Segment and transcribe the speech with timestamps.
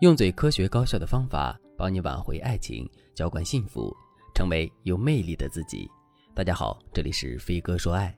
[0.00, 3.96] 用最科学高效的方法帮你挽回爱情，浇灌幸福，
[4.34, 5.90] 成为有魅力的自己。
[6.34, 8.14] 大家好，这里是飞哥说爱。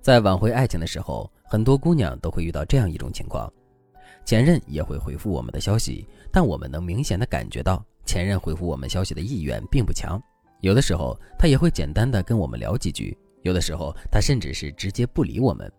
[0.00, 3.48] 在挽回爱情的时候，很多姑娘都会遇到这样一种情况：
[4.24, 10.20] 前任也会回复我们的消息，但我们能明显的感觉到前任回复我们消息的意愿并不强。
[10.60, 15.72] 有的时候他也会简单的跟我们聊几句，有的时候他甚至是直接不理我们。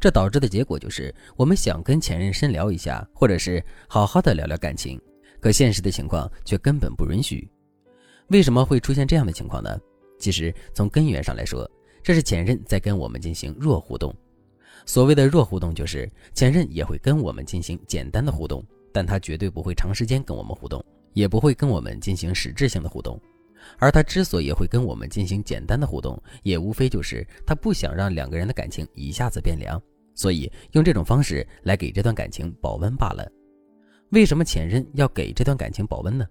[0.00, 5.00] 这导致的结果就是，我们想跟前任深聊一下，或者是好好的聊聊感情，
[5.40, 7.48] 可现实的情况却根本不允许。
[8.28, 9.78] 为什么会出现这样的情况呢？
[10.18, 11.68] 其实从根源上来说，
[12.02, 14.14] 这是前任在跟我们进行弱互动。
[14.86, 23.20] 所谓的弱互动，就是前任也会跟我们进行简单的互动，但他绝对不会长时间跟我们互动，也不会跟我们进行实质性的互动。
[23.78, 29.80] 而他之所以会跟我们进行简单的互动，也无非就是他不想让两个人的感情一下子变凉，
[30.14, 33.30] 所以用这种方式来给这段感情保温罢了。
[34.10, 36.26] 为什么前任要给这段感情保温呢？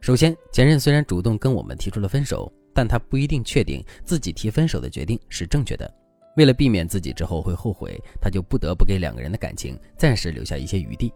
[0.00, 5.92] 首先，前任虽然主动跟我们提出了分手，但他不一定确定自己提分手的决定是正确的。
[6.36, 11.12] 为了避免自己之后会后悔，他就不得不给两个人的感情暂时留下一些余地。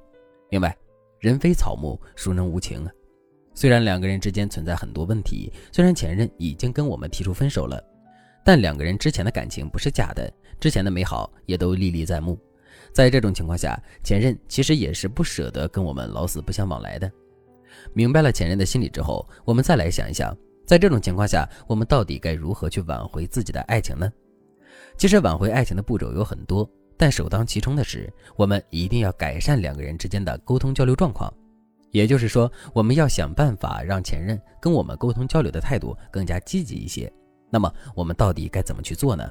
[0.50, 0.76] 另外，
[1.18, 2.92] 人非草木，孰能无情啊？
[3.58, 7.82] 虽然两个人之间存在很多问题，虽然前任已经跟我们提出分手了，
[8.44, 12.38] 但两个人之前的感情不是假的，之前的美好也都历历在目。
[12.92, 17.10] 在这种情况下，前任其实也是不舍得跟我们老死不相往来的。
[17.92, 20.32] 明白了前任的心理之后，我们再来想一想，
[20.64, 24.08] 在这种情况下，我们到底该如何去挽回自己的爱情呢？
[24.96, 31.28] 其实挽回爱情的步骤有很多，但首当其冲的是，我们一定要改善两个人之间的沟通交流状况。
[31.90, 37.10] 也就是说，我们要想办法让前任跟我们沟通交流的态度更加积极一些。
[37.50, 39.28] 那么，我们到底该怎么去做呢？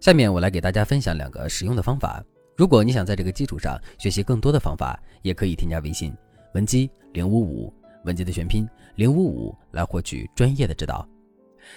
[0.00, 2.22] 下面我来给大家分享两个实用的方法。
[2.56, 6.12] 如果你想在这个基础上学习更多的方法，也可以添加微信
[6.54, 7.72] 文姬零五五，
[8.04, 11.06] 文姬的全拼零五五，来获取专业的指导。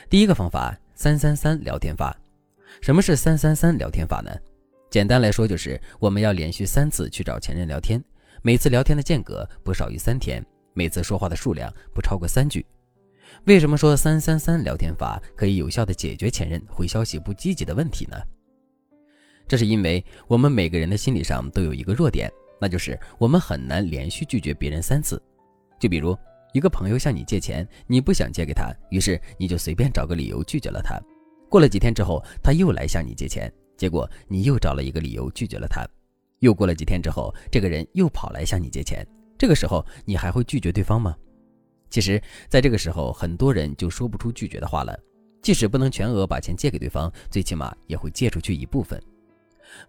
[0.10, 2.18] 第一个方法：三三三聊天法。
[2.82, 4.32] 什么是三三三聊天法呢？
[4.90, 8.04] 简单来说，就是我们要连续三次去找前任聊天。
[8.46, 10.40] 每次聊天的间隔不少于三天，
[10.76, 12.64] 每次说话的数量不超过三句。
[13.46, 18.16] 为什么说三三三聊天法可以有效的解决前任回消息不积极的问题呢？
[19.48, 25.20] 这是因为我们每个人的心理上都有一个弱点，那就是我们很难连续拒绝别人三次。
[25.80, 26.16] 就比如
[26.54, 31.02] 一个朋友向你借钱，你不想借给他，于是你就随便找个理由拒绝了他。
[31.50, 35.84] 过了几天之后，他又来向你借钱，结果你又找了一个理由拒绝了他。
[36.40, 39.06] 又过了几天之后，这个人又跑来向你借钱，
[39.38, 41.16] 这个时候你还会拒绝对方吗？
[41.90, 44.98] 其实，在这个时候，很多人就说不出拒绝的话了。
[45.42, 49.00] 即使不能全额把钱借给对方，最起码也会借出去一部分。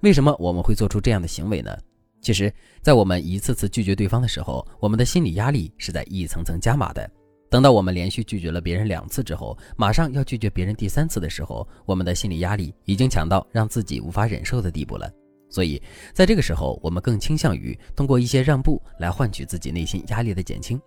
[0.00, 1.74] 为什么我们会做出这样的行为呢？
[2.20, 2.52] 其实，
[2.82, 7.10] 在我们一次次拒绝对方的时候，我们的心理压力是在一层层加码的。
[7.48, 15.10] 等到我们连续拒绝了别人两次之后，马上要拒绝别人第三次的时候，我们的心理压力已经强到让自己无法忍受的地步了。
[15.48, 15.80] 所以，
[16.12, 20.80] 在这个时候，我们更倾向于通过一些让步来换取自己内心压力的减轻。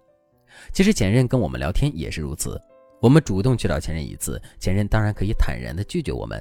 [0.73, 2.59] 其实，前任跟我们聊天也是如此。
[3.01, 6.37] 我们主动去找前任一次，前任当然可以坦然的拒绝我们；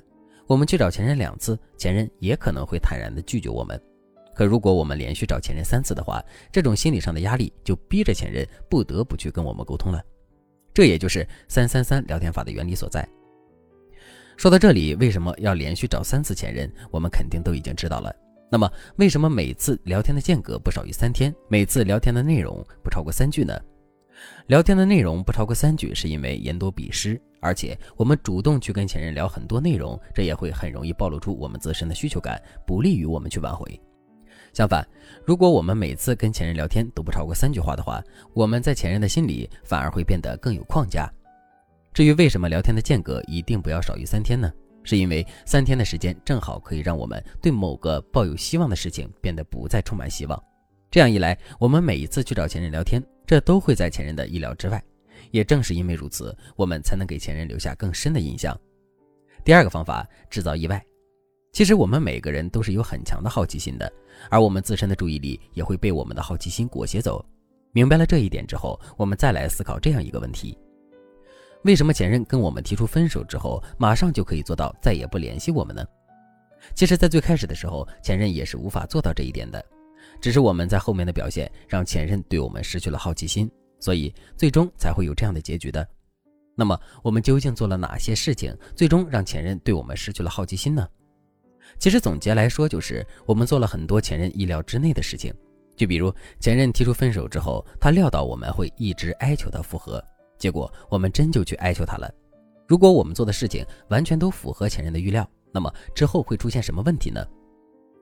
[0.47, 3.81] 我们去找前任两次，前任也可能会坦然的拒绝我们。
[4.34, 10.03] 可如果我们连续找前任三次的话，这种心理上的压力就逼着前任不得不去跟我们沟通了。
[10.75, 13.09] 这也就是三三三聊天法的原理所在。
[14.38, 16.72] 说到这里，为什么要连续找三次前任？
[16.93, 18.15] 我们肯定都已经知道了。
[18.49, 23.53] 那么，为什么每次聊天的间隔不少于三天，每次聊天的内容不超过三句呢？
[24.47, 33.69] 聊天的内容不超过三句，是因为言多必失，而且我们主动去跟前任聊很多内容，这也会很容易暴露出我们自身的需求感，不利于我们去挽回。
[34.53, 34.87] 相反，
[35.27, 38.00] 如果我们每次跟前任聊天都不超过三句话的话，
[38.34, 41.12] 我们在前任的心里反而会变得更有框架。
[41.98, 44.48] 至于为什么聊天的间隔一定不要少于三天呢？
[44.84, 50.41] 是因为三天的时间正好可以让我们对某个抱有希望的事情变得不再充满希望。
[50.92, 54.80] 这样一来，我们每一次去找前任聊天，这都会在前任的意料之外。
[55.33, 58.56] 也正是因为如此，我们才能给前任留下更深的印象。
[59.44, 60.80] 第二个方法，制造意外。
[61.51, 63.92] 其实我们每个人都是有很强的好奇心的，
[64.30, 67.27] 而我们自身的注意力也会被我们的好奇心裹挟走。
[67.72, 70.56] 明白了这一点之后，我们再来思考这样一个问题。
[71.65, 75.84] 为什么前任跟我们提出分手之后，马上就可以做到再也不联系我们呢？
[76.75, 79.65] 其实，在最开始的时候，前任也是无法做到这一点的，
[80.21, 83.51] 只是我们在后面的表现让前任对我们失去了好奇心，
[83.81, 85.87] 所以最终才会有这样的结局的。
[86.55, 90.87] 那么，我们究竟做了哪些事情，最终让前任对我们失去了好奇心呢？
[91.78, 95.33] 其实总结来说，就是我们做了很多前任意料之内的事情，
[95.77, 100.03] 就比如前任提出分手之后，他料到我们会一直哀求他复合，
[100.39, 102.11] 结果我们真就去哀求他了。
[102.67, 107.27] 如果我们做的事情完全都符合前任的预料，那么之后会出现什么问题呢？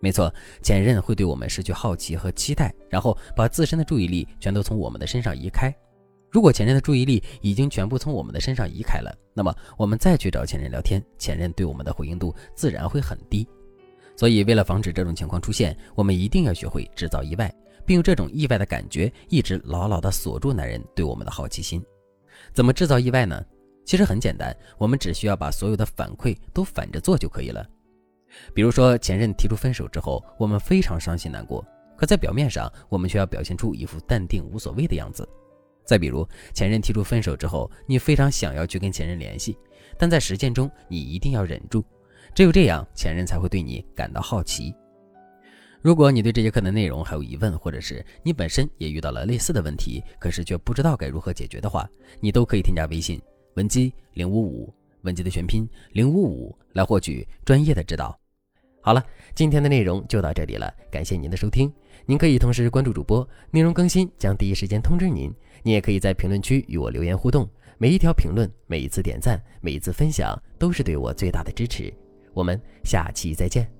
[0.01, 5.75] 没错，前任会对我们失去好奇和期待，然后把自身的注意力全都从我们的身上移开。
[6.31, 13.49] 如果前任的注意力已经全部从我们的身上移开了，那么我们再去找前任聊天，前任对我们的回应度自然会很低。
[14.17, 17.55] 所以，为了防止这种情况出现，我们一定要学会制造意外，
[17.87, 21.83] 并用这种意外的感觉一直牢牢地锁住男人对我们的好奇心。
[22.53, 23.45] 怎么制造意外呢？
[23.85, 27.65] 其实很简单，我们只需要把所有的反馈都反着做就可以了。
[28.53, 31.65] 比如说，前任提出分手之后，我们非常伤心难过，
[31.97, 35.27] 可在表面上，我们却要表现出一副淡定无所谓的样子。
[35.85, 39.57] 再比如，前任提出分手之后，你非常想要去跟前任联系，
[39.97, 41.85] 但在实践中你一定要忍住，
[42.35, 44.75] 只有这样，前任才会对你感到好奇。
[45.87, 51.89] 如果你对这节课的内容还有疑问，或者是你本身也遇到了类似的问题，可是却不知道该如何解决的话，
[52.19, 53.23] 你都可以添加微信
[53.55, 58.19] 文姬零五五，文姬的全拼零五五，来获取专业的指导。
[58.81, 61.73] 好了，今天的内容就到这里了，感谢您的收听。
[62.05, 65.33] 您可以同时关注主播，内容更新将第一时间通知您。
[65.63, 67.49] 您也可以在评论区与我留言互动，
[67.79, 71.95] 每一条评论、每一次点赞、每一次分享，都是对我最大的支持。
[72.35, 73.76] 我们下期再见。